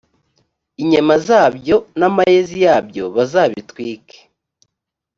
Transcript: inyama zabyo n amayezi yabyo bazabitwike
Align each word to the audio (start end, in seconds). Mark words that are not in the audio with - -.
inyama 0.81 1.15
zabyo 1.27 1.75
n 1.99 2.01
amayezi 2.09 2.55
yabyo 2.65 3.03
bazabitwike 3.15 4.17